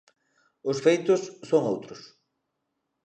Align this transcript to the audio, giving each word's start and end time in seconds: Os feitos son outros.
Os 0.69 0.77
feitos 0.85 1.21
son 1.49 1.63
outros. 1.73 2.01